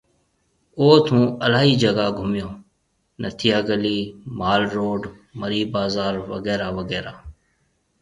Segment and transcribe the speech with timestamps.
[0.81, 2.49] اوٿ هون الاهي جگه گھميو،
[3.21, 3.99] نٿيا گلي،
[4.39, 5.01] مال روڊ،
[5.39, 7.13] مري بازار وغيره وغيره